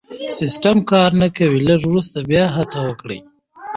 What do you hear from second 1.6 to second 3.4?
لږ وروسته بیا هڅه وکړئ